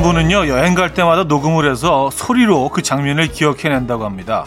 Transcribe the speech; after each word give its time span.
어떤 0.00 0.14
분은요, 0.14 0.48
여행 0.48 0.74
갈 0.74 0.94
때마다 0.94 1.24
녹음을 1.24 1.70
해서 1.70 2.08
소리로 2.10 2.70
그 2.70 2.80
장면을 2.80 3.26
기억해낸다고 3.26 4.06
합니다. 4.06 4.46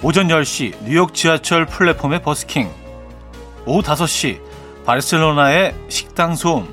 오전 0.00 0.28
10시 0.28 0.76
뉴욕 0.84 1.12
지하철 1.12 1.66
플랫폼의 1.66 2.22
버스킹. 2.22 2.70
오후 3.66 3.82
5시 3.82 4.38
바르셀로나의 4.86 5.74
식당 5.88 6.36
소음. 6.36 6.72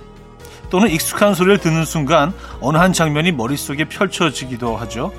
또는 0.70 0.92
익숙한 0.92 1.34
소리를 1.34 1.58
듣는 1.58 1.86
순간 1.86 2.34
어느 2.62 2.78
한 2.78 2.94
장면이 2.94 3.32
머릿속에 3.32 3.86
펼쳐지기도 3.86 4.78
하죠. 4.78 5.12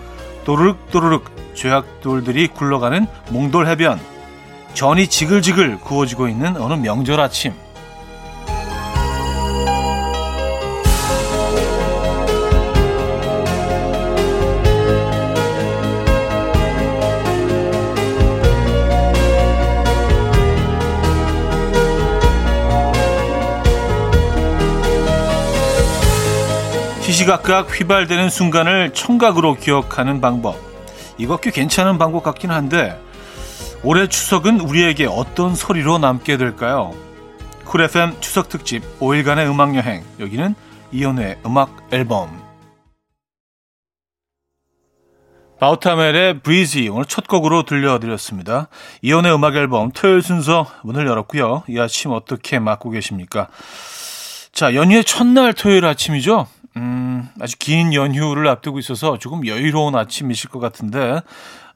도르륵 0.44 0.92
도르륵 0.92 1.24
죄악돌들이 1.54 2.46
굴러가는 2.48 3.08
몽돌 3.30 3.66
해변. 3.66 3.98
전이 4.72 5.08
지글지글 5.08 5.80
구워지고 5.80 6.28
있는 6.28 6.56
어느 6.58 6.74
명절 6.74 7.18
아침. 7.18 7.54
시시각각 27.16 27.70
휘발되는 27.70 28.28
순간을 28.28 28.92
청각으로 28.92 29.54
기억하는 29.54 30.20
방법. 30.20 30.60
꽤 31.40 31.50
괜찮은 31.50 31.96
방법 31.96 32.22
같긴 32.22 32.50
한데 32.50 33.00
올해 33.82 34.06
추석은 34.06 34.60
우리에게 34.60 35.06
어떤 35.06 35.54
소리로 35.54 35.96
남게 35.96 36.36
될까요? 36.36 36.94
쿨 37.64 37.80
FM 37.80 38.20
추석 38.20 38.50
특집 38.50 38.82
5일간의 39.00 39.50
음악 39.50 39.76
여행. 39.76 40.04
여기는 40.20 40.54
이현우의 40.92 41.38
음악 41.46 41.88
앨범. 41.90 42.38
바우터 45.58 45.96
하멜의 45.96 46.40
Breezy 46.40 46.90
오늘 46.90 47.06
첫 47.06 47.26
곡으로 47.28 47.62
들려드렸습니다. 47.62 48.68
이현우의 49.00 49.34
음악 49.34 49.56
앨범 49.56 49.90
토요일 49.90 50.20
순서 50.20 50.66
문을 50.82 51.06
열었고요. 51.06 51.62
이 51.68 51.78
아침 51.78 52.10
어떻게 52.10 52.58
맞고 52.58 52.90
계십니까? 52.90 53.48
자, 54.52 54.74
연휴의 54.74 55.04
첫날 55.04 55.52
토요일 55.52 55.84
아침이죠. 55.84 56.46
음, 56.76 57.28
아주 57.40 57.56
긴 57.58 57.94
연휴를 57.94 58.48
앞두고 58.48 58.78
있어서 58.78 59.18
조금 59.18 59.46
여유로운 59.46 59.96
아침이실 59.96 60.50
것 60.50 60.58
같은데, 60.60 61.20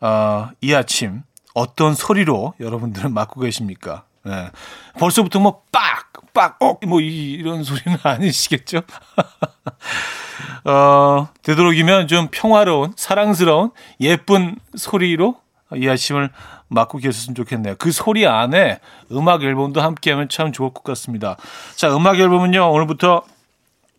어, 0.00 0.48
이 0.60 0.74
아침 0.74 1.22
어떤 1.54 1.94
소리로 1.94 2.54
여러분들은 2.60 3.12
맞고 3.12 3.40
계십니까? 3.40 4.04
네. 4.24 4.50
벌써부터 4.98 5.40
뭐 5.40 5.62
빡, 5.72 6.12
빡, 6.34 6.62
어, 6.62 6.78
뭐 6.86 7.00
이런 7.00 7.64
소리는 7.64 7.98
아니시겠죠? 8.04 8.82
어, 10.64 11.28
되도록이면 11.42 12.06
좀 12.06 12.28
평화로운, 12.30 12.92
사랑스러운, 12.96 13.70
예쁜 14.00 14.56
소리로 14.76 15.36
이 15.76 15.88
아침을 15.88 16.30
맞고 16.68 16.98
계셨으면 16.98 17.34
좋겠네요. 17.34 17.76
그 17.78 17.90
소리 17.90 18.26
안에 18.26 18.80
음악 19.12 19.42
앨범도 19.42 19.80
함께하면 19.80 20.28
참 20.28 20.52
좋을 20.52 20.74
것 20.74 20.84
같습니다. 20.84 21.36
자, 21.74 21.94
음악 21.94 22.18
앨범은요, 22.18 22.70
오늘부터 22.70 23.22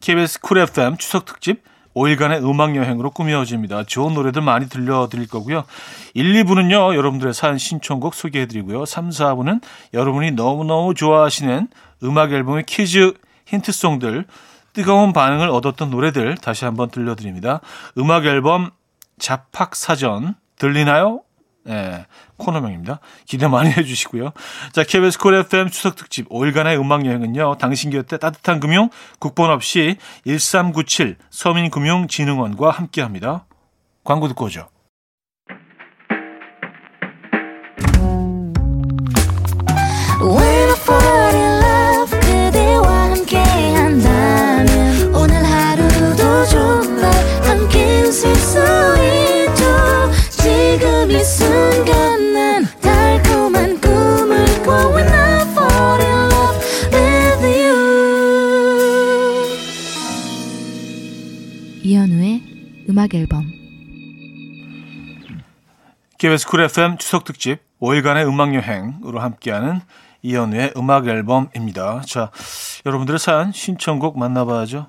KBS 0.02 0.42
쿨 0.42 0.58
FM 0.58 0.98
추석 0.98 1.26
특집 1.26 1.64
5일간의 1.96 2.44
음악 2.44 2.76
여행으로 2.76 3.12
꾸며집니다. 3.12 3.84
좋은 3.84 4.14
노래들 4.14 4.42
많이 4.42 4.68
들려드릴 4.70 5.28
거고요. 5.28 5.66
1, 6.14 6.44
2부는요, 6.44 6.96
여러분들의 6.96 7.34
사연 7.34 7.58
신청곡 7.58 8.14
소개해드리고요. 8.16 8.86
3, 8.86 9.10
4부는 9.10 9.62
여러분이 9.94 10.32
너무너무 10.32 10.94
좋아하시는 10.94 11.68
음악 12.04 12.32
앨범의 12.32 12.66
퀴즈 12.66 13.14
힌트송들, 13.46 14.26
뜨거운 14.74 15.12
반응을 15.12 15.50
얻었던 15.50 15.90
노래들 15.90 16.38
다시 16.38 16.64
한번 16.66 16.90
들려드립니다. 16.90 17.60
음악 17.98 18.26
앨범 18.26 18.72
잡학사전 19.20 20.36
들리나요? 20.58 21.22
네, 21.64 22.06
코너명입니다. 22.38 23.00
기대 23.26 23.48
많이 23.48 23.70
해주시고요. 23.78 24.32
자, 24.72 24.84
KBS 24.84 25.20
콜 25.20 25.36
FM 25.36 25.70
추석 25.70 25.96
특집 25.96 26.28
5일간의 26.30 26.80
음악 26.80 27.06
여행은요. 27.06 27.58
당신 27.58 27.92
곁에 27.92 28.18
따뜻한 28.18 28.60
금융 28.60 28.90
국번 29.20 29.52
없이 29.52 29.98
1397 30.26 31.18
서민금융진흥원과 31.30 32.72
함께합니다. 32.72 33.46
광고 34.04 34.28
듣고 34.28 34.46
오죠. 34.46 34.68
음악 63.02 63.16
앨범 63.16 63.52
KBS 66.20 66.48
쿨 66.48 66.62
FM 66.62 67.00
추석 67.00 67.24
특집 67.24 67.60
5일간의 67.82 68.28
음악 68.28 68.54
여행으로 68.54 69.20
함께하는 69.20 69.82
이현우의 70.22 70.74
음악 70.78 71.08
앨범입니다. 71.08 72.04
자, 72.06 72.30
여러분들의 72.86 73.18
사연 73.18 73.52
신청곡 73.52 74.20
만나봐야죠. 74.20 74.86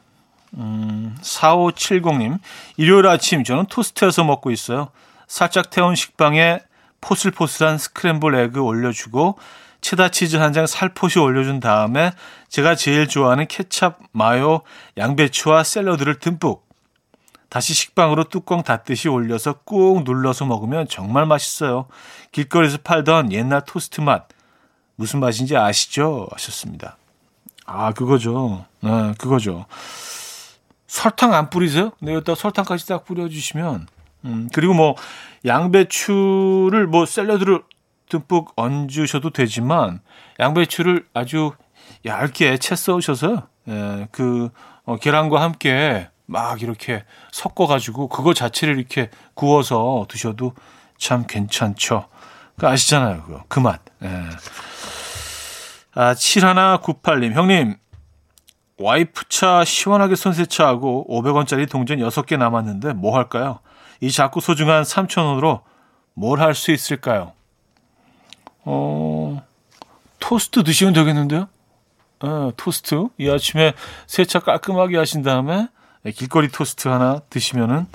음, 0.59 1.17
4570님, 1.23 2.39
일요일 2.77 3.06
아침 3.06 3.45
저는 3.45 3.65
토스트해서 3.71 4.25
먹고 4.25 4.50
있어요. 4.50 4.91
살짝 5.27 5.71
태운 5.71 5.94
식빵에 5.94 6.61
포슬포슬한 7.00 7.79
스크램블 7.79 8.34
에그 8.34 8.61
올려주고 8.61 9.39
체다 9.81 10.11
치즈 10.11 10.37
한 10.37 10.53
장 10.53 10.67
살포시 10.67 11.19
올려준 11.19 11.61
다음에 11.61 12.12
제가 12.50 12.75
제일 12.75 13.09
좋아하는 13.09 13.47
케찹, 13.47 13.94
마요, 14.12 14.61
양배추와 14.99 15.65
샐러드를 15.65 16.19
듬뿍 16.19 16.72
다시 17.53 17.75
식빵으로 17.75 18.25
뚜껑 18.25 18.63
닫듯이 18.63 19.11
올려서 19.11 19.59
꾹 19.65 20.05
눌러서 20.05 20.47
먹으면 20.47 20.89
정말 20.89 21.27
맛있어요. 21.27 21.85
길거리에서 22.31 22.79
팔던 22.79 23.31
옛날 23.31 23.63
토스트 23.67 24.01
맛. 24.01 24.27
무슨 24.97 25.21
맛인지 25.21 25.55
아시죠? 25.55 26.29
하셨습니다. 26.33 26.97
아, 27.67 27.93
그거죠. 27.93 28.65
네, 28.81 29.12
그거죠. 29.19 29.67
설탕 30.87 31.35
안 31.35 31.51
뿌리세요? 31.51 31.93
네, 32.01 32.15
여기다 32.15 32.37
설탕까지 32.37 32.87
딱 32.87 33.05
뿌려주시면. 33.05 33.87
음, 34.25 34.49
그리고 34.55 34.73
뭐, 34.73 34.95
양배추를 35.45 36.87
뭐, 36.87 37.05
샐러드를 37.05 37.62
듬뿍 38.09 38.55
얹으셔도 38.57 39.29
되지만, 39.29 40.01
양배추를 40.41 41.07
아주 41.12 41.53
얇게 42.07 42.57
채 42.57 42.75
써오셔서, 42.77 43.47
예, 43.69 44.09
그, 44.11 44.49
어, 44.85 44.97
계란과 44.97 45.43
함께 45.43 46.09
막 46.32 46.62
이렇게 46.62 47.04
섞어가지고 47.31 48.09
그거 48.09 48.32
자체를 48.34 48.78
이렇게 48.78 49.10
구워서 49.34 50.06
드셔도 50.09 50.54
참 50.98 51.26
괜찮죠. 51.26 52.09
그 52.59 52.66
아시잖아요. 52.66 53.22
그거. 53.25 53.44
그 53.48 53.60
맛. 53.60 53.81
예. 54.03 54.09
아, 55.94 56.15
7198님. 56.15 57.32
형님, 57.32 57.76
와이프 58.78 59.25
차 59.28 59.62
시원하게 59.65 60.16
손세차하고 60.16 61.06
500원짜리 61.11 61.69
동전 61.70 61.99
6개 61.99 62.38
남았는데 62.38 62.94
뭐 62.94 63.17
할까요? 63.17 63.61
이 64.00 64.11
작고 64.11 64.40
소중한 64.40 64.82
3,000원으로 64.85 65.61
뭘 66.14 66.40
할 66.40 66.55
수 66.55 66.73
있을까요? 66.73 67.32
어, 68.64 69.43
토스트 70.19 70.62
드시면 70.64 70.94
되겠는데요? 70.94 71.49
어, 72.20 72.52
토스트. 72.56 73.08
이 73.19 73.28
아침에 73.28 73.75
세차 74.06 74.38
깔끔하게 74.40 74.96
하신 74.96 75.23
다음에 75.23 75.56
네, 75.56 75.69
길거리 76.10 76.49
토스트 76.49 76.88
하나 76.88 77.20
드시면은 77.31 77.87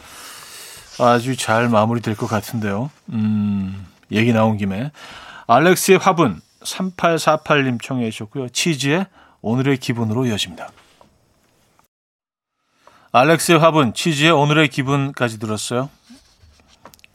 아주 1.00 1.36
잘 1.36 1.70
마무리될 1.70 2.16
것 2.16 2.28
같은데요. 2.28 2.90
음, 3.10 3.86
얘기 4.12 4.34
나온 4.34 4.58
김에 4.58 4.92
알렉스의 5.48 6.00
화분 6.00 6.42
3848님 6.62 7.82
청해 7.82 8.10
주셨고요. 8.10 8.50
치즈의 8.50 9.06
오늘의 9.42 9.78
기분으로 9.78 10.26
이어집니다. 10.26 10.70
알렉스의 13.12 13.60
화분, 13.60 13.94
치즈의 13.94 14.32
오늘의 14.32 14.70
기분까지 14.70 15.40
들었어요. 15.40 15.90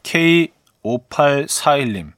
K5841님. 0.03 2.13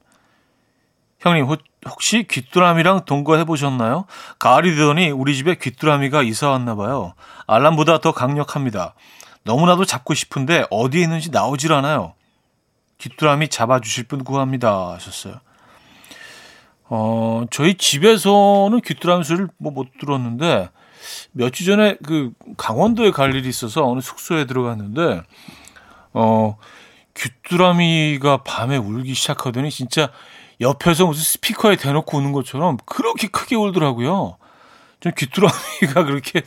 형님, 1.19 1.48
혹시 1.88 2.26
귀뚜라미랑 2.30 3.06
동거해 3.06 3.44
보셨나요? 3.44 4.06
가을이 4.40 4.72
되더니 4.72 5.12
우리 5.12 5.36
집에 5.36 5.56
귀뚜라미가 5.56 6.24
이사 6.24 6.50
왔나 6.50 6.76
봐요. 6.76 7.14
알람보다 7.48 8.00
더 8.00 8.12
강력합니다. 8.12 8.96
너무나도 9.44 9.86
잡고 9.86 10.14
싶은데 10.14 10.66
어디에 10.72 11.04
있는지 11.04 11.30
나오질 11.32 11.74
않아요. 11.74 12.14
귀뚜라미 12.98 13.50
잡아주실 13.50 14.06
분 14.06 14.24
구합니다. 14.24 14.94
하셨어요. 14.94 15.36
어, 16.88 17.46
저희 17.52 17.76
집에서는 17.76 18.82
귀뚜라미 18.82 19.24
소리를 19.24 19.48
뭐 19.58 19.72
못 19.72 19.88
들었는데, 20.00 20.70
몇주 21.32 21.66
전에 21.66 21.98
그 22.04 22.32
강원도에 22.58 23.12
갈 23.12 23.36
일이 23.36 23.48
있어서 23.50 23.86
어느 23.88 24.02
숙소에 24.02 24.46
들어갔는데 24.46 25.22
어 26.14 26.58
귀뚜라미가 27.16 28.38
밤에 28.38 28.78
울기 28.78 29.14
시작하더니 29.14 29.70
진짜 29.70 30.10
옆에서 30.62 31.06
무슨 31.06 31.24
스피커에 31.24 31.75
대놓고 31.75 32.18
우는 32.18 32.31
것처럼 32.31 32.78
그렇게 32.86 33.28
크게 33.28 33.56
울더라고요. 33.56 34.38
전 35.02 35.13
귀뚜라미가 35.16 36.04
그렇게 36.06 36.42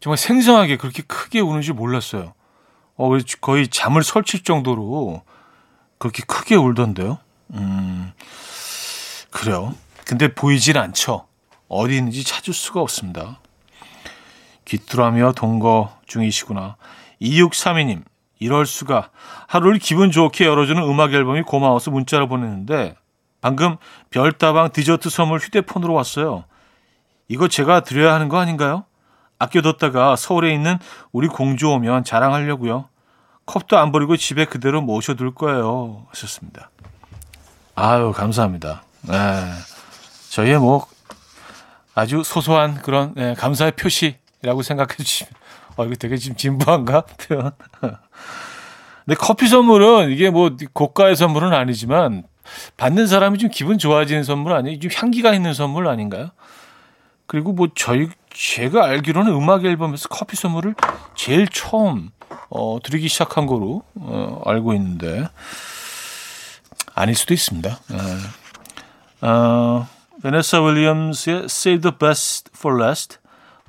정말 0.00 0.16
생생하게 0.16 0.76
그렇게 0.76 1.02
크게 1.02 1.40
우는 1.40 1.62
줄 1.62 1.74
몰랐어요. 1.74 2.34
어, 2.96 3.10
거의 3.40 3.68
잠을 3.68 4.02
설칠 4.02 4.42
정도로 4.44 5.22
그렇게 5.98 6.22
크게 6.26 6.54
울던데요. 6.54 7.18
음, 7.54 8.12
그래요. 9.30 9.74
근데 10.04 10.32
보이질 10.34 10.78
않죠. 10.78 11.26
어디 11.68 11.96
있는지 11.96 12.24
찾을 12.24 12.52
수가 12.52 12.80
없습니다. 12.80 13.40
귀뚜라미와 14.64 15.32
동거 15.32 15.96
중이시구나. 16.06 16.76
2632님, 17.20 18.02
이럴 18.38 18.66
수가. 18.66 19.10
하루를 19.46 19.78
기분 19.78 20.10
좋게 20.10 20.46
열어주는 20.46 20.82
음악 20.82 21.12
앨범이 21.12 21.42
고마워서 21.42 21.90
문자를 21.90 22.28
보냈는데, 22.28 22.96
방금 23.40 23.76
별다방 24.10 24.72
디저트 24.72 25.08
선물 25.10 25.38
휴대폰으로 25.38 25.94
왔어요. 25.94 26.44
이거 27.28 27.48
제가 27.48 27.80
드려야 27.80 28.14
하는 28.14 28.28
거 28.28 28.38
아닌가요? 28.38 28.84
아껴뒀다가 29.38 30.16
서울에 30.16 30.52
있는 30.52 30.78
우리 31.12 31.28
공주 31.28 31.68
오면 31.70 32.04
자랑하려고요. 32.04 32.88
컵도 33.46 33.78
안 33.78 33.90
버리고 33.92 34.16
집에 34.16 34.44
그대로 34.44 34.82
모셔둘 34.82 35.34
거예요. 35.34 36.06
하셨습니다. 36.10 36.70
아유, 37.74 38.12
감사합니다. 38.14 38.82
네. 39.02 39.14
저희의 40.30 40.58
뭐 40.58 40.86
아주 41.94 42.22
소소한 42.22 42.74
그런 42.74 43.14
네, 43.14 43.34
감사의 43.34 43.72
표시라고 43.72 44.62
생각해 44.62 44.96
주시면 44.96 45.32
어, 45.76 45.84
이거 45.86 45.94
되게 45.94 46.16
지금 46.16 46.36
진부한가? 46.36 47.02
표현. 47.02 47.52
근데 47.80 49.14
커피 49.18 49.48
선물은 49.48 50.10
이게 50.10 50.30
뭐 50.30 50.54
고가의 50.72 51.16
선물은 51.16 51.52
아니지만 51.54 52.24
받는 52.76 53.06
사람이 53.06 53.38
좀 53.38 53.50
기분 53.50 53.78
좋아지는 53.78 54.24
선물 54.24 54.52
아니에요? 54.52 54.78
좀 54.78 54.90
향기가 54.94 55.34
있는 55.34 55.54
선물 55.54 55.88
아닌가요? 55.88 56.30
그리고 57.26 57.52
뭐 57.52 57.68
저희 57.74 58.08
제가 58.32 58.84
알기로는 58.84 59.32
음악 59.32 59.64
앨범에서 59.64 60.08
커피 60.08 60.36
선물을 60.36 60.74
제일 61.14 61.46
처음 61.48 62.10
어, 62.48 62.78
드리기 62.82 63.08
시작한 63.08 63.46
거로 63.46 63.82
어, 63.94 64.42
알고 64.44 64.74
있는데 64.74 65.28
아닐 66.94 67.14
수도 67.14 67.34
있습니다. 67.34 67.80
네. 67.88 69.26
어, 69.26 69.86
베네사 70.22 70.60
윌리엄스의 70.60 71.44
Save 71.44 71.80
the 71.80 71.96
Best 71.96 72.50
for 72.56 72.82
Last 72.82 73.18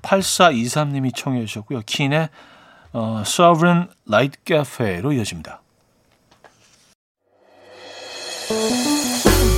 8423님이 0.02 1.16
청해 1.16 1.46
주셨고요. 1.46 1.82
킨의 1.86 2.30
어, 2.94 3.24
Sovereign 3.26 3.90
Light 4.08 4.40
Cafe로 4.46 5.14
이어집니다. 5.14 5.61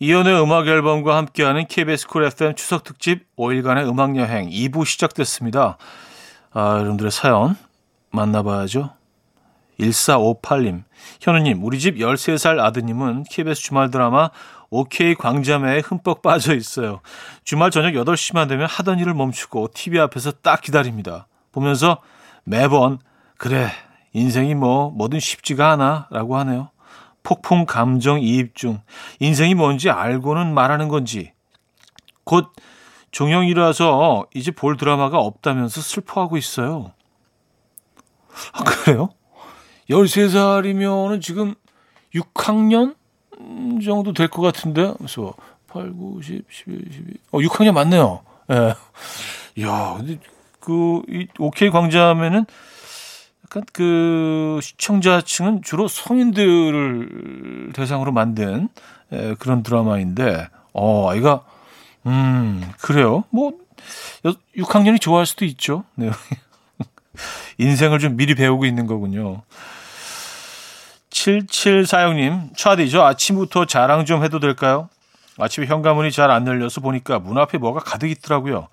이현우의 0.00 0.42
음악 0.42 0.66
앨범과 0.66 1.16
함께하는 1.16 1.66
KBS 1.68 2.08
쿨 2.08 2.24
FM 2.24 2.56
추석 2.56 2.82
특집 2.82 3.26
5일간의 3.36 3.88
음악 3.88 4.16
여행 4.16 4.50
2부 4.50 4.84
시작됐습니다. 4.84 5.78
아, 6.52 6.76
여러분들의 6.78 7.12
사연 7.12 7.56
만나봐야죠. 8.10 8.90
1458님, 9.78 10.82
현우님, 11.20 11.64
우리 11.64 11.78
집 11.78 11.96
13살 11.96 12.58
아드님은 12.58 13.24
KBS 13.30 13.62
주말 13.62 13.90
드라마 13.90 14.30
OK 14.70 15.14
광자매에 15.14 15.80
흠뻑 15.80 16.22
빠져 16.22 16.54
있어요. 16.56 17.00
주말 17.44 17.70
저녁 17.70 17.92
8시만 17.92 18.48
되면 18.48 18.66
하던 18.66 18.98
일을 18.98 19.14
멈추고 19.14 19.68
TV 19.74 20.00
앞에서 20.00 20.32
딱 20.32 20.60
기다립니다. 20.60 21.28
보면서 21.52 21.98
매번, 22.42 22.98
그래, 23.38 23.68
인생이 24.12 24.56
뭐, 24.56 24.90
뭐든 24.90 25.20
쉽지가 25.20 25.72
않아, 25.72 26.08
라고 26.10 26.36
하네요. 26.38 26.70
폭풍 27.24 27.66
감정 27.66 28.20
이입 28.20 28.54
중 28.54 28.80
인생이 29.18 29.54
뭔지 29.54 29.90
알고는 29.90 30.54
말하는 30.54 30.86
건지 30.88 31.32
곧 32.22 32.52
종영이라서 33.10 34.26
이제 34.34 34.50
볼 34.52 34.76
드라마가 34.76 35.18
없다면서 35.18 35.80
슬퍼하고 35.80 36.36
있어요. 36.36 36.92
아, 38.52 38.64
그래요? 38.64 39.10
13살이면은 39.90 41.20
지금 41.20 41.54
6학년 42.14 42.96
정도 43.84 44.12
될 44.12 44.28
것 44.28 44.42
같은데. 44.42 44.92
그래서 44.98 45.34
8, 45.68 45.92
9, 45.92 46.20
10, 46.22 46.44
11, 46.50 46.80
12. 46.90 47.14
어, 47.32 47.38
6학년 47.38 47.72
맞네요. 47.72 48.22
예. 48.50 48.54
네. 48.54 48.74
야, 49.62 49.94
근데 49.96 50.18
그, 50.60 51.02
이, 51.08 51.26
오케이 51.38 51.70
광자면은 51.70 52.46
약간 53.44 53.62
그 53.72 54.58
시청자층은 54.62 55.62
주로 55.62 55.86
성인들을 55.88 57.70
대상으로 57.74 58.12
만든 58.12 58.68
에, 59.12 59.34
그런 59.34 59.62
드라마인데, 59.62 60.48
어, 60.72 61.10
아이가, 61.10 61.44
음, 62.06 62.72
그래요. 62.80 63.24
뭐, 63.30 63.52
6학년이 64.56 65.00
좋아할 65.00 65.26
수도 65.26 65.44
있죠. 65.44 65.84
네. 65.94 66.10
인생을 67.58 67.98
좀 67.98 68.16
미리 68.16 68.34
배우고 68.34 68.64
있는 68.64 68.86
거군요. 68.86 69.42
7746님, 71.10 72.56
차디, 72.56 72.90
저 72.90 73.02
아침부터 73.02 73.66
자랑 73.66 74.04
좀 74.04 74.24
해도 74.24 74.40
될까요? 74.40 74.88
아침에 75.38 75.66
현관문이 75.66 76.10
잘 76.12 76.30
안 76.30 76.46
열려서 76.46 76.80
보니까 76.80 77.18
문 77.18 77.38
앞에 77.38 77.58
뭐가 77.58 77.80
가득 77.80 78.10
있더라고요. 78.10 78.68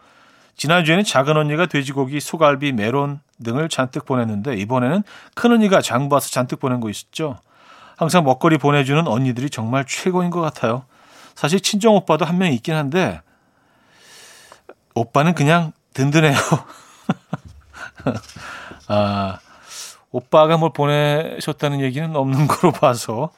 지난주에는 0.58 1.04
작은 1.04 1.38
언니가 1.38 1.66
돼지고기, 1.66 2.20
소갈비, 2.20 2.72
메론 2.72 3.20
등을 3.44 3.70
잔뜩 3.70 4.06
보냈는데 4.06 4.56
이번에는 4.58 5.04
큰 5.34 5.52
언니가 5.52 5.82
장 5.82 6.10
봐서 6.10 6.30
잔뜩 6.30 6.60
보낸 6.60 6.80
거 6.80 6.90
있었죠. 6.90 7.40
항상 7.98 8.24
먹거리 8.24 8.58
보내주는 8.58 9.08
언니들이 9.08 9.50
정말 9.50 9.86
최고인 9.88 10.30
것 10.30 10.42
같아요. 10.42 10.86
사실 11.36 11.60
친정 11.60 11.96
오빠도 11.96 12.26
한 12.26 12.38
명 12.38 12.52
있긴 12.52 12.76
한데 12.76 13.22
오빠는 14.96 15.34
그냥 15.34 15.72
든든해요. 15.94 16.36
아, 18.88 19.40
오빠가 20.12 20.58
뭘 20.58 20.72
보내셨다는 20.74 21.82
얘기는 21.82 22.14
없는 22.16 22.46
거로 22.48 22.72
봐서 22.72 23.32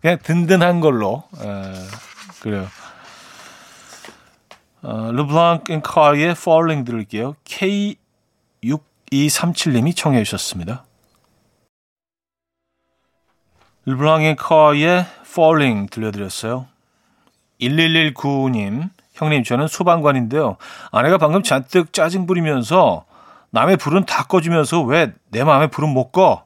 그냥 0.00 0.18
든든한 0.22 0.80
걸로 0.80 1.24
에, 1.40 1.72
그래요. 2.40 2.66
어, 4.82 5.10
르블랑크 5.12 5.72
앤 5.72 5.82
카의 5.82 6.30
Falling 6.30 6.84
들을게요. 6.84 7.34
K6237님이 7.44 9.94
청해 9.94 10.24
주셨습니다. 10.24 10.84
르블랑크 13.86 14.24
앤 14.24 14.36
카의 14.36 15.06
Falling 15.26 15.90
들려드렸어요. 15.90 16.66
1119님, 17.60 18.88
형님, 19.14 19.44
저는 19.44 19.68
소방관인데요. 19.68 20.56
아내가 20.92 21.18
방금 21.18 21.42
잔뜩 21.42 21.92
짜증 21.92 22.26
부리면서 22.26 23.04
남의 23.50 23.76
불은 23.76 24.06
다 24.06 24.24
꺼주면서 24.24 24.82
왜 24.82 25.12
내 25.30 25.44
마음에 25.44 25.66
불은 25.66 25.90
못 25.90 26.10
꺼? 26.10 26.44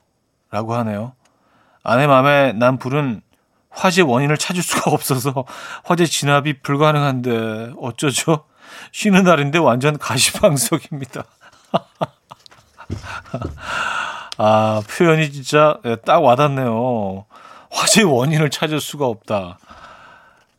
라고 0.50 0.74
하네요. 0.74 1.12
아내 1.82 2.06
마음에 2.06 2.52
난 2.52 2.78
불은 2.78 3.20
화재 3.74 4.02
원인을 4.02 4.38
찾을 4.38 4.62
수가 4.62 4.90
없어서 4.90 5.44
화재 5.84 6.06
진압이 6.06 6.60
불가능한데 6.62 7.74
어쩌죠? 7.80 8.44
쉬는 8.92 9.24
날인데 9.24 9.58
완전 9.58 9.98
가시방석입니다. 9.98 11.24
아, 14.36 14.82
표현이 14.88 15.32
진짜 15.32 15.78
예, 15.84 15.96
딱 15.96 16.22
와닿네요. 16.22 17.26
화재 17.70 18.02
원인을 18.02 18.50
찾을 18.50 18.80
수가 18.80 19.06
없다. 19.06 19.58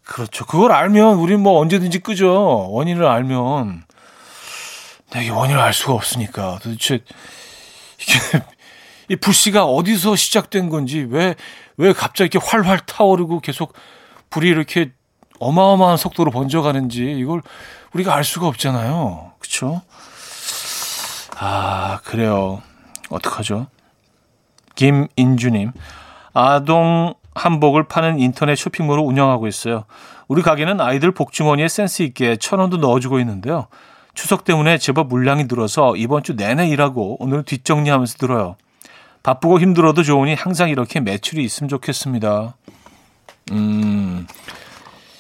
그렇죠. 0.03 0.45
그걸 0.45 0.71
알면 0.71 1.15
우린 1.15 1.41
뭐 1.41 1.59
언제든지 1.59 1.99
끄죠. 1.99 2.71
원인을 2.71 3.05
알면. 3.05 3.83
내게 5.11 5.29
원인을 5.29 5.59
알 5.59 5.73
수가 5.73 5.93
없으니까. 5.93 6.59
도대체 6.61 7.01
이게 8.01 8.19
이 9.09 9.15
불씨가 9.15 9.65
어디서 9.65 10.15
시작된 10.15 10.69
건지 10.69 11.07
왜, 11.09 11.35
왜 11.77 11.93
갑자기 11.93 12.29
이렇게 12.31 12.45
활활 12.45 12.79
타오르고 12.79 13.39
계속 13.41 13.73
불이 14.29 14.49
이렇게 14.49 14.91
어마어마한 15.39 15.97
속도로 15.97 16.31
번져가는지 16.31 17.11
이걸 17.11 17.41
우리가 17.93 18.15
알 18.15 18.23
수가 18.23 18.47
없잖아요. 18.47 19.33
그쵸? 19.39 19.81
아, 21.37 21.99
그래요. 22.03 22.61
어떡하죠? 23.09 23.67
김인주님, 24.75 25.71
아동 26.33 27.13
한복을 27.33 27.87
파는 27.87 28.19
인터넷 28.19 28.55
쇼핑몰을 28.55 29.03
운영하고 29.03 29.47
있어요. 29.47 29.85
우리 30.27 30.41
가게는 30.41 30.81
아이들 30.81 31.11
복주머니에 31.11 31.67
센스 31.67 32.01
있게 32.01 32.37
천 32.37 32.59
원도 32.59 32.77
넣어주고 32.77 33.19
있는데요. 33.19 33.67
추석 34.13 34.45
때문에 34.45 34.77
제법 34.77 35.07
물량이 35.07 35.43
늘어서 35.43 35.95
이번 35.97 36.23
주 36.23 36.35
내내 36.35 36.69
일하고 36.69 37.17
오늘 37.19 37.43
뒷정리하면서 37.43 38.17
들어요. 38.17 38.55
바쁘고 39.25 39.59
힘들어도 39.59 40.03
좋으니 40.03 40.35
항상 40.35 40.69
이렇게 40.69 40.99
매출이 40.99 41.43
있으면 41.43 41.67
좋겠습니다. 41.67 42.55
음, 43.53 44.27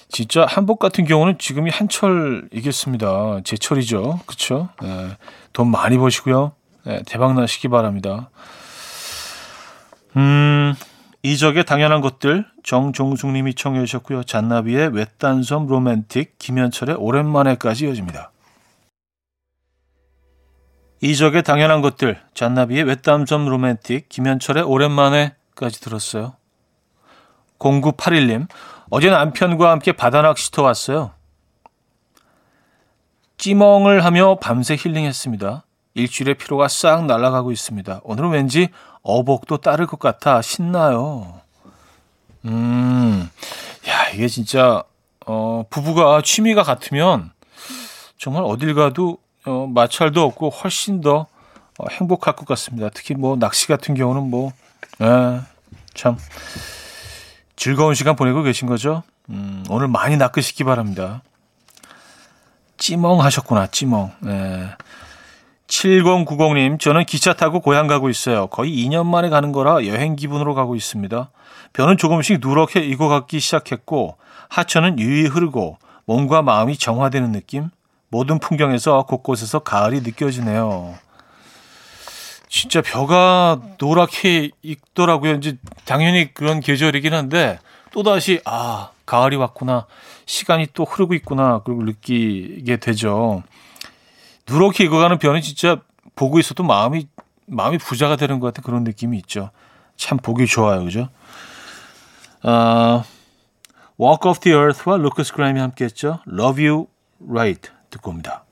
진짜 0.09 0.45
한복 0.47 0.77
같은 0.77 1.05
경우는 1.05 1.39
지금이 1.39 1.71
한철이겠습니다. 1.71 3.41
제철이죠. 3.43 4.19
그쵸? 4.27 4.69
네, 4.79 5.17
돈 5.53 5.71
많이 5.71 5.97
버시고요. 5.97 6.51
네, 6.83 7.01
대박 7.07 7.33
나시기 7.33 7.67
바랍니다. 7.67 8.29
음, 10.17 10.75
이적의 11.23 11.65
당연한 11.65 12.01
것들 12.01 12.45
정종숙 12.61 13.31
님이 13.31 13.55
청해 13.55 13.83
주셨고요. 13.85 14.21
잔나비의 14.21 14.89
외딴섬 14.89 15.65
로맨틱 15.65 16.37
김현철의 16.37 16.97
오랜만에까지 16.97 17.85
이어집니다. 17.85 18.31
이적의 21.01 21.43
당연한 21.43 21.81
것들 21.81 22.21
잔나비의 22.33 22.83
외딴섬 22.83 23.45
로맨틱 23.47 24.09
김현철의 24.09 24.63
오랜만에까지 24.63 25.81
들었어요. 25.81 26.35
0981님 27.59 28.47
어제 28.89 29.09
남편과 29.09 29.71
함께 29.71 29.91
바다 29.91 30.21
낚시터 30.21 30.63
왔어요. 30.63 31.11
찌멍을 33.37 34.05
하며 34.05 34.37
밤새 34.39 34.75
힐링했습니다. 34.79 35.65
일주일의 35.95 36.35
피로가 36.35 36.67
싹 36.67 37.05
날아가고 37.05 37.51
있습니다. 37.51 38.01
오늘은 38.03 38.31
왠지 38.31 38.69
어복도 39.01 39.57
따를 39.57 39.87
것 39.87 39.99
같아 39.99 40.41
신나요. 40.41 41.41
음, 42.45 43.29
야, 43.87 44.09
이게 44.09 44.27
진짜, 44.27 44.83
어, 45.25 45.63
부부가 45.69 46.21
취미가 46.21 46.63
같으면 46.63 47.31
정말 48.17 48.43
어딜 48.43 48.73
가도, 48.75 49.17
어, 49.45 49.67
마찰도 49.67 50.21
없고 50.23 50.49
훨씬 50.49 51.01
더 51.01 51.27
어, 51.77 51.85
행복할 51.91 52.35
것 52.35 52.47
같습니다. 52.47 52.89
특히 52.93 53.15
뭐, 53.15 53.35
낚시 53.35 53.67
같은 53.67 53.95
경우는 53.95 54.29
뭐, 54.29 54.51
에, 55.01 55.41
참, 55.93 56.17
즐거운 57.55 57.95
시간 57.95 58.15
보내고 58.15 58.43
계신 58.43 58.67
거죠? 58.67 59.03
음, 59.29 59.63
오늘 59.69 59.87
많이 59.87 60.17
낚으시기 60.17 60.63
바랍니다. 60.63 61.21
찌멍 62.77 63.21
하셨구나, 63.21 63.67
찌멍. 63.67 64.11
예. 64.25 64.69
7090님, 65.67 66.79
저는 66.79 67.05
기차 67.05 67.33
타고 67.33 67.59
고향 67.59 67.87
가고 67.87 68.09
있어요. 68.09 68.47
거의 68.47 68.71
2년 68.85 69.05
만에 69.05 69.29
가는 69.29 69.51
거라 69.51 69.85
여행 69.87 70.15
기분으로 70.15 70.53
가고 70.53 70.75
있습니다. 70.75 71.31
변은 71.73 71.97
조금씩 71.97 72.39
누렇게 72.39 72.81
익어가기 72.81 73.39
시작했고, 73.39 74.17
하천은 74.49 74.99
유유히 74.99 75.27
흐르고, 75.27 75.77
몸과 76.05 76.41
마음이 76.41 76.77
정화되는 76.77 77.31
느낌? 77.31 77.69
모든 78.15 78.39
풍경에서 78.39 79.03
곳곳에서 79.03 79.59
가을이 79.59 79.99
느껴지네요. 79.99 80.95
진짜 82.47 82.81
벼가 82.81 83.59
노랗게 83.77 84.51
익더라고요. 84.61 85.33
이제 85.33 85.57
당연히 85.83 86.33
그런 86.33 86.61
계절이긴 86.61 87.13
한데, 87.13 87.59
또다시, 87.91 88.39
아, 88.45 88.91
가을이 89.05 89.35
왔구나. 89.35 89.85
시간이 90.25 90.67
또 90.73 90.85
흐르고 90.85 91.13
있구나. 91.15 91.59
그리고 91.65 91.83
느끼게 91.83 92.77
되죠. 92.77 93.43
누렇게 94.47 94.85
익어가는 94.85 95.19
변은 95.19 95.41
진짜 95.41 95.81
보고 96.15 96.39
있어도 96.39 96.63
마음이 96.63 97.09
마음이 97.47 97.77
부자가 97.77 98.15
되는 98.15 98.39
것 98.39 98.47
같은 98.47 98.63
그런 98.63 98.85
느낌이 98.85 99.17
있죠. 99.17 99.49
참 99.97 100.17
보기 100.19 100.47
좋아요, 100.47 100.85
그죠? 100.85 101.09
어, 102.43 103.03
Walk 103.99 104.29
of 104.29 104.39
the 104.39 104.57
Earth와 104.57 104.95
루커스 104.97 105.33
그라임이 105.33 105.59
함께 105.59 105.83
했죠. 105.83 106.19
Love 106.31 106.65
You 106.65 106.87
Right 107.29 107.75
듣고 107.95 108.11
옵니다. 108.11 108.43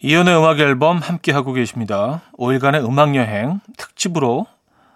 이연의 0.00 0.38
음악 0.38 0.60
앨범 0.60 0.98
함께 0.98 1.32
하고 1.32 1.52
계십니다. 1.52 2.22
5일간의 2.38 2.84
음악 2.84 3.16
여행 3.16 3.60
특집으로 3.76 4.46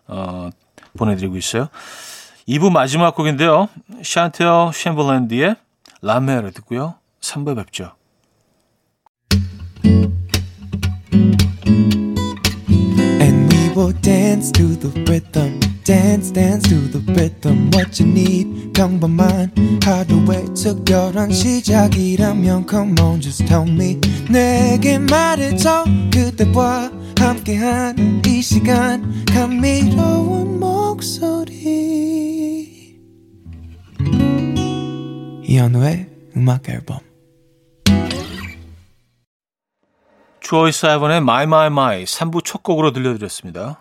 어, 0.07 0.51
보내드리고 0.97 1.37
있어요. 1.37 1.69
2부 2.49 2.71
마지막 2.71 3.15
곡인데요. 3.15 3.69
샨테어 4.03 4.71
쉔블랜드의 4.73 5.57
라메를 6.03 6.53
듣고요. 6.53 6.95
3부 7.21 7.57
뵙죠. 7.57 7.95
And 13.21 13.53
we 13.53 13.69
will 13.77 13.93
dance 14.03 14.53
to 14.53 14.79
the 14.79 14.93
rhythm. 15.05 15.72
Dance 15.85 16.33
dance 16.33 16.69
to 16.69 16.91
the 16.91 17.01
rhythm 17.13 17.71
what 17.75 18.03
you 18.03 18.11
need. 18.11 18.73
평범한 18.73 19.53
하루의 19.85 20.55
특별한 20.55 21.33
시작이라면 21.33 22.67
come 22.69 22.95
on 23.01 23.21
just 23.21 23.45
tell 23.47 23.69
me. 23.69 23.99
내게 24.31 24.99
말해줘 24.99 25.85
그대와 26.13 26.91
함께한 27.19 28.23
이 28.27 28.43
시간. 28.43 29.25
감미로운 29.27 30.61
목소리. 30.61 31.53
이현우의 35.45 36.09
음악 36.37 36.69
앨범. 36.69 36.99
주어이 40.41 40.73
사이번의 40.73 41.19
My 41.19 41.45
My 41.45 41.67
My. 41.67 42.05
3부 42.05 42.45
첫 42.45 42.63
곡으로 42.63 42.93
들려드렸습니다. 42.93 43.81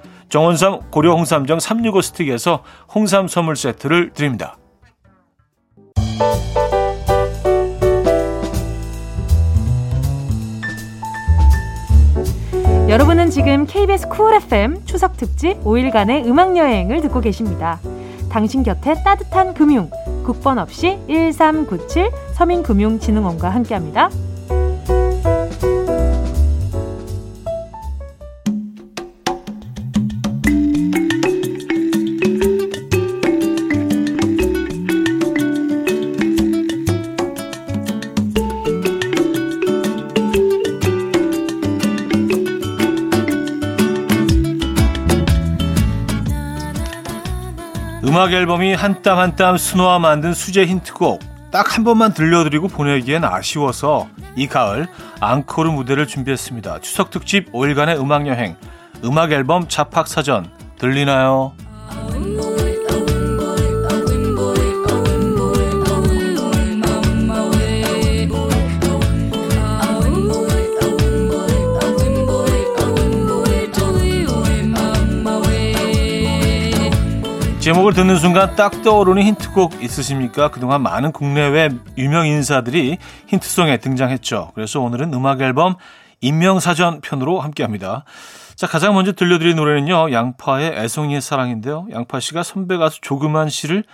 정원삼 0.31 0.91
고려 0.91 1.11
홍삼정 1.11 1.59
365 1.59 2.01
스틱에서 2.01 2.63
홍삼 2.95 3.27
선물 3.27 3.57
세트를 3.57 4.13
드립니다. 4.13 4.55
여러분은 12.87 13.29
지금 13.29 13.65
KBS 13.65 14.07
쿨 14.07 14.33
FM 14.35 14.85
추석 14.85 15.17
특집 15.17 15.61
5일간의 15.65 16.25
음악 16.25 16.55
여행을 16.55 17.01
듣고 17.01 17.19
계십니다. 17.19 17.79
당신 18.29 18.63
곁에 18.63 18.93
따뜻한 19.03 19.53
금융 19.53 19.89
국번 20.25 20.59
없이 20.59 20.97
1397 21.07 22.09
서민금융진흥원과 22.35 23.49
함께합니다. 23.49 24.09
음악 48.03 48.33
앨범이 48.33 48.73
한 48.73 49.01
땀 49.01 49.19
한 49.19 49.35
땀 49.35 49.57
수놓아 49.57 49.99
만든 49.99 50.33
수제 50.33 50.65
힌트곡 50.65 51.19
딱 51.51 51.75
한 51.77 51.83
번만 51.83 52.13
들려드리고 52.13 52.67
보내기엔 52.69 53.23
아쉬워서 53.25 54.07
이 54.35 54.47
가을 54.47 54.87
앙코르 55.19 55.69
무대를 55.71 56.07
준비했습니다. 56.07 56.79
추석 56.79 57.09
특집 57.11 57.51
5일간의 57.51 57.99
음악 57.99 58.27
여행 58.27 58.55
음악 59.03 59.31
앨범 59.31 59.67
자팍 59.67 60.07
사전 60.07 60.49
들리나요? 60.79 61.53
제목을 77.71 77.93
듣는 77.93 78.17
순간 78.17 78.57
딱 78.57 78.81
떠오르는 78.81 79.23
힌트곡 79.23 79.81
있으십니까? 79.81 80.51
그동안 80.51 80.81
많은 80.81 81.13
국내외 81.13 81.69
유명 81.97 82.27
인사들이 82.27 82.97
힌트송에 83.27 83.77
등장했죠. 83.77 84.51
그래서 84.55 84.81
오늘은 84.81 85.13
음악 85.13 85.39
앨범 85.39 85.77
인명사전 86.19 86.99
편으로 86.99 87.39
함께 87.39 87.63
합니다. 87.63 88.03
자, 88.55 88.67
가장 88.67 88.93
먼저 88.93 89.13
들려드린 89.13 89.55
노래는요, 89.55 90.11
양파의 90.11 90.73
애송이의 90.79 91.21
사랑인데요. 91.21 91.87
양파 91.93 92.19
씨가 92.19 92.43
선배 92.43 92.75
가수 92.75 92.99
조그만 92.99 93.47
씨를 93.47 93.85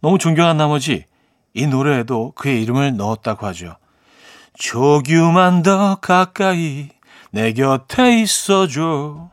너무 0.00 0.16
존경한 0.16 0.56
나머지 0.56 1.04
이 1.52 1.66
노래에도 1.66 2.32
그의 2.36 2.62
이름을 2.62 2.96
넣었다고 2.96 3.44
하죠. 3.48 3.76
조규만 4.54 5.62
더 5.62 5.96
가까이 5.96 6.88
내 7.32 7.52
곁에 7.52 8.18
있어줘. 8.18 9.28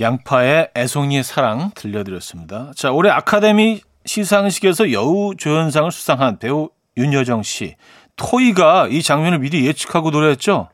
양파의 0.00 0.70
애송이의 0.74 1.22
사랑 1.22 1.72
들려드렸습니다. 1.74 2.72
자, 2.74 2.90
올해 2.90 3.10
아카데미 3.10 3.82
시상식에서 4.06 4.92
여우 4.92 5.34
조연상을 5.36 5.90
수상한 5.90 6.38
배우 6.38 6.70
윤여정 6.96 7.42
씨. 7.42 7.76
토이가 8.16 8.88
이 8.88 9.02
장면을 9.02 9.38
미리 9.40 9.66
예측하고 9.66 10.10
노래했죠. 10.10 10.68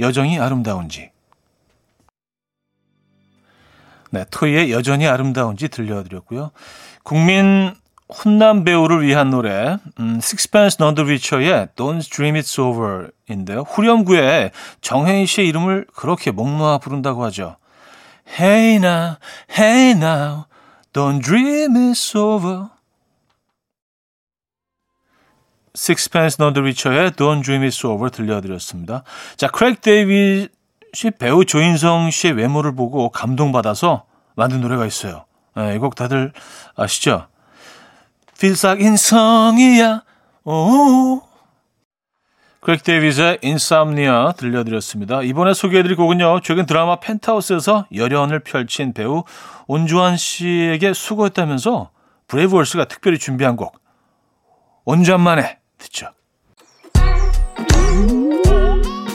여정이 0.00 0.38
아름다운지. 0.38 1.10
네, 4.10 4.24
토이의 4.30 4.72
여전히 4.72 5.06
아름다운지 5.06 5.68
들려드렸고요. 5.68 6.50
국민 7.02 7.74
훈남 8.10 8.64
배우를 8.64 9.02
위한 9.02 9.30
노래 9.30 9.78
음, 9.98 10.16
Sixpence 10.16 10.76
None 10.78 10.94
the 10.94 11.04
Richer의 11.06 11.68
Don't 11.76 12.10
Dream 12.10 12.36
It's 12.36 12.58
Over인데요. 12.58 13.60
후렴구에 13.60 14.50
정혜인 14.82 15.24
씨의 15.24 15.48
이름을 15.48 15.86
그렇게 15.94 16.30
목 16.30 16.50
놓아 16.50 16.78
부른다고 16.78 17.24
하죠. 17.24 17.56
Hey 18.34 18.76
now, 18.76 19.18
hey 19.50 19.92
now, 19.94 20.46
don't 20.94 21.22
dream 21.22 21.76
it's 21.76 22.16
over. 22.16 22.70
Sixpence 25.74 26.38
None 26.38 26.54
the 26.54 26.62
Richer의 26.62 27.12
Don't 27.12 27.42
Dream 27.42 27.62
It's 27.62 27.84
Over 27.84 28.10
들려드렸습니다. 28.10 29.04
자, 29.36 29.48
크레이그 29.48 29.80
데이빗이 29.80 31.10
배우 31.18 31.44
조인성 31.44 32.10
씨의 32.10 32.34
외모를 32.34 32.74
보고 32.74 33.10
감동받아서 33.10 34.04
만든 34.34 34.60
노래가 34.62 34.86
있어요. 34.86 35.26
네, 35.54 35.74
이곡 35.76 35.94
다들 35.94 36.32
아시죠? 36.74 37.26
Like 38.42 38.84
인성이야. 38.84 40.02
오. 40.44 41.31
크레이그 42.62 42.84
데이빗의 42.84 43.38
Insomnia 43.42 44.34
들려드렸습니다. 44.36 45.22
이번에 45.22 45.52
소개해드릴 45.52 45.96
곡은요. 45.96 46.42
최근 46.44 46.64
드라마 46.64 47.00
펜트하우스에서 47.00 47.86
열연을 47.92 48.38
펼친 48.38 48.92
배우 48.92 49.24
온주완 49.66 50.16
씨에게 50.16 50.92
수고했다면서 50.92 51.90
브레이브걸스가 52.28 52.84
특별히 52.84 53.18
준비한 53.18 53.56
곡 53.56 53.76
운전만해 54.84 55.58
듣죠. 55.76 56.06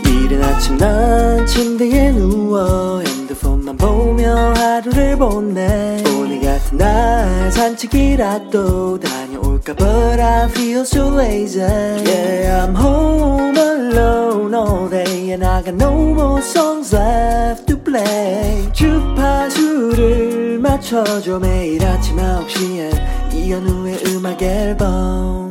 이른 0.05 0.43
아침 0.43 0.77
난 0.77 1.45
침대에 1.47 2.12
누워 2.12 2.99
핸드폰만 2.99 3.77
보며 3.77 4.53
하루를 4.57 5.17
보내 5.17 6.03
오늘 6.19 6.41
같은 6.41 6.77
날 6.77 7.49
산책이라도 7.49 8.99
다녀올까 8.99 9.26
But 9.75 10.19
I 10.21 10.47
feel 10.49 10.86
so 10.86 11.10
lazy 11.10 11.60
Yeah 11.60 12.63
I'm 12.63 12.73
home 12.73 13.58
alone 13.58 14.53
all 14.56 14.88
day 14.88 15.32
And 15.32 15.43
I 15.43 15.62
got 15.62 15.75
no 15.75 16.13
more 16.13 16.41
songs 16.41 16.95
left 16.95 17.67
to 17.67 17.77
play 17.77 18.71
주파수를 18.71 20.60
맞춰줘 20.60 21.39
매일 21.39 21.86
아침 21.86 22.15
9시에 22.15 23.34
이현우의 23.34 24.06
음악 24.08 24.41
앨범 24.41 25.47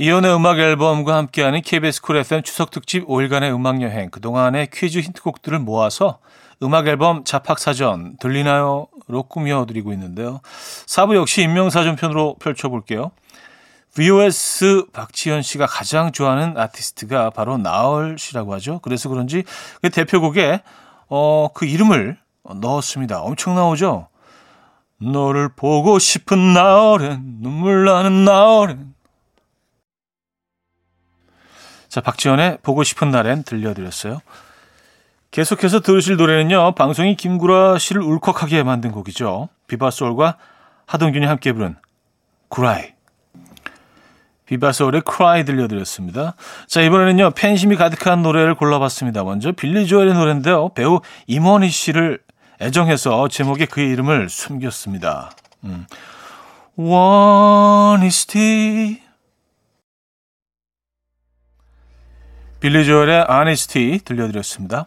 이현우의 0.00 0.32
음악 0.36 0.60
앨범과 0.60 1.16
함께하는 1.16 1.60
KBS 1.62 2.00
쿨 2.02 2.18
FM 2.18 2.44
추석 2.44 2.70
특집 2.70 3.04
5일간의 3.08 3.52
음악 3.52 3.82
여행. 3.82 4.10
그동안의 4.10 4.68
퀴즈 4.72 5.00
힌트곡들을 5.00 5.58
모아서 5.58 6.20
음악 6.62 6.86
앨범 6.86 7.24
잡학 7.24 7.58
사전 7.58 8.16
들리나요? 8.20 8.86
로 9.08 9.22
꾸며드리고 9.22 9.92
있는데요. 9.94 10.40
4부 10.86 11.16
역시 11.16 11.42
인명사전 11.42 11.96
편으로 11.96 12.36
펼쳐볼게요. 12.38 13.10
VOS 13.94 14.86
박지현 14.92 15.42
씨가 15.42 15.66
가장 15.66 16.12
좋아하는 16.12 16.56
아티스트가 16.56 17.30
바로 17.30 17.56
나얼 17.56 18.18
씨라고 18.18 18.52
하죠. 18.54 18.80
그래서 18.82 19.08
그런지 19.08 19.44
그 19.82 19.90
대표곡에 19.90 20.60
어, 21.08 21.48
그 21.54 21.64
이름을 21.64 22.18
넣었습니다. 22.54 23.20
엄청 23.22 23.54
나오죠? 23.54 24.08
너를 25.00 25.48
보고 25.48 25.98
싶은 25.98 26.52
나얼엔 26.52 27.38
눈물 27.40 27.84
나는 27.86 28.24
나얼엔 28.24 28.94
자, 31.88 32.02
박지원의 32.02 32.58
보고 32.62 32.84
싶은 32.84 33.10
날엔 33.10 33.44
들려드렸어요. 33.44 34.20
계속해서 35.30 35.80
들으실 35.80 36.16
노래는요, 36.16 36.74
방송이 36.74 37.16
김구라 37.16 37.78
씨를 37.78 38.02
울컥하게 38.02 38.62
만든 38.62 38.92
곡이죠. 38.92 39.48
비바솔과 39.66 40.36
하동균이 40.86 41.26
함께 41.26 41.52
부른 41.52 41.76
구라이. 42.48 42.92
비바솔의 44.46 45.02
크라이 45.02 45.44
들려드렸습니다. 45.44 46.34
자, 46.66 46.80
이번에는요, 46.80 47.32
팬심이 47.32 47.76
가득한 47.76 48.22
노래를 48.22 48.54
골라봤습니다. 48.54 49.22
먼저 49.22 49.52
빌리 49.52 49.86
조엘의 49.86 50.14
노래인데요, 50.14 50.70
배우 50.70 51.00
임원희 51.26 51.68
씨를 51.68 52.20
애정해서 52.60 53.28
제목에 53.28 53.66
그의 53.66 53.90
이름을 53.90 54.30
숨겼습니다. 54.30 55.30
음. 55.64 55.86
One 56.76 58.04
is 58.04 58.24
tea. 58.24 59.02
빌리 62.60 62.84
조엘의 62.84 63.26
아니스티 63.28 64.00
들려드렸습니다. 64.04 64.86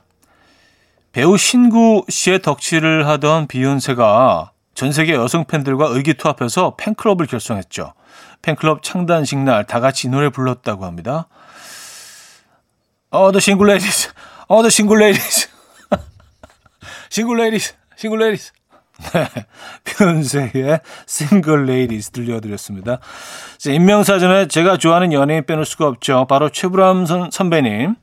배우 1.11 1.37
신구 1.37 2.05
씨의 2.07 2.41
덕질을 2.41 3.07
하던 3.07 3.47
비욘세가 3.47 4.51
전 4.73 4.91
세계 4.93 5.13
여성 5.13 5.45
팬들과 5.45 5.87
의기투합해서 5.87 6.75
팬클럽을 6.77 7.27
결성했죠. 7.27 7.93
팬클럽 8.41 8.81
창단식 8.81 9.39
날 9.39 9.65
다 9.65 9.79
같이 9.79 10.07
이 10.07 10.09
노래 10.11 10.29
불렀다고 10.29 10.85
합니다. 10.85 11.27
All 13.09 13.31
the 13.31 13.39
single 13.39 13.67
ladies. 13.67 14.09
All 14.47 14.61
the 14.63 14.69
single 14.69 14.99
ladies. 14.99 15.49
Single 17.09 17.37
ladies. 17.37 17.73
Single 17.97 18.19
ladies. 18.19 18.53
네. 19.13 19.27
비욘세의 19.83 20.79
Single 21.07 21.65
Ladies 21.65 22.11
들려드렸습니다. 22.11 22.99
자, 23.57 23.71
인명사전에 23.71 24.47
제가 24.47 24.77
좋아하는 24.77 25.11
연예인 25.11 25.45
빼놓을 25.45 25.65
수가 25.65 25.87
없죠. 25.87 26.25
바로 26.29 26.49
최불암 26.49 27.05
선, 27.05 27.29
선배님. 27.31 27.95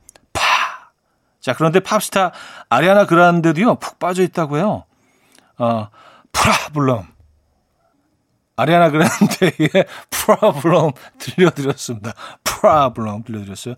파! 1.39 1.41
자, 1.41 1.53
그런데 1.53 1.79
팝스타 1.79 2.31
아리아나 2.69 3.05
그란데도요, 3.05 3.75
푹 3.75 3.99
빠져 3.99 4.23
있다고 4.23 4.57
해요. 4.57 4.83
어, 5.57 5.87
프라블럼. 6.31 7.07
아리아나 8.55 8.89
그란데의 8.89 9.85
problem 10.11 10.91
들려드렸습니다. 11.17 12.13
problem 12.43 13.23
들려드렸어요. 13.23 13.75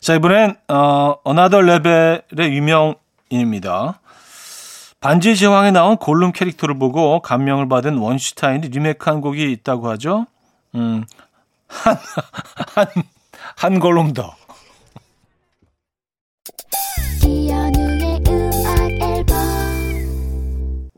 자, 0.00 0.14
이번엔, 0.14 0.56
어, 0.68 1.14
Another 1.26 1.64
Level의 1.64 2.56
유명인입니다. 2.56 4.00
반지의 5.00 5.36
제왕에 5.36 5.70
나온 5.70 5.96
골룸 5.96 6.32
캐릭터를 6.32 6.76
보고 6.76 7.20
감명을 7.20 7.68
받은 7.68 7.98
원슈타인이 7.98 8.68
리메이크한 8.68 9.20
곡이 9.20 9.52
있다고 9.52 9.88
하죠. 9.90 10.26
음, 10.74 11.04
한, 11.68 11.96
한, 12.74 12.86
한 13.56 13.78
골룸 13.78 14.12
더. 14.12 14.34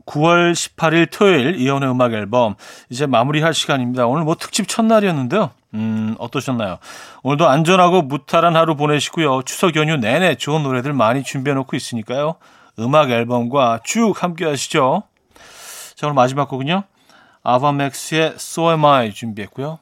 9월 0.09 0.53
18일 0.53 1.11
토요일 1.11 1.55
이연의 1.55 1.89
음악 1.89 2.13
앨범 2.13 2.55
이제 2.89 3.05
마무리할 3.05 3.53
시간입니다. 3.53 4.07
오늘 4.07 4.23
뭐 4.23 4.35
특집 4.35 4.67
첫날이었는데요. 4.67 5.51
음, 5.75 6.15
어떠셨나요? 6.17 6.79
오늘도 7.21 7.47
안전하고 7.47 8.01
무탈한 8.01 8.55
하루 8.55 8.75
보내시고요. 8.75 9.43
추석 9.43 9.75
연휴 9.75 9.97
내내 9.97 10.35
좋은 10.35 10.63
노래들 10.63 10.93
많이 10.93 11.23
준비해 11.23 11.53
놓고 11.53 11.75
있으니까요. 11.75 12.35
음악 12.79 13.11
앨범과 13.11 13.81
쭉 13.83 14.13
함께 14.23 14.45
하시죠. 14.45 15.03
자, 15.95 16.07
오늘 16.07 16.15
마지막 16.15 16.49
곡은요. 16.49 16.83
아바맥스의 17.43 18.33
So 18.35 18.71
Am 18.71 18.85
I 18.85 19.13
준비했고요. 19.13 19.79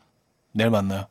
내일 0.51 0.69
만나요. 0.71 1.05